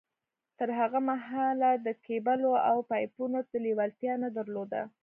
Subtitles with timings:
[0.57, 4.81] تر هغه مهاله ده کېبلو او پایپونو ته لېوالتیا نه در لوده